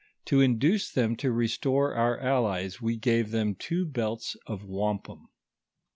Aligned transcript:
To 0.25 0.41
induce 0.41 0.91
them 0.91 1.15
to 1.17 1.31
restore 1.31 1.93
our 1.93 2.17
allies, 2.19 2.81
we 2.81 2.97
gave 2.97 3.29
them 3.29 3.53
two 3.53 3.85
belts 3.85 4.35
of 4.47 4.63
wam 4.65 4.97
pum. 4.97 5.29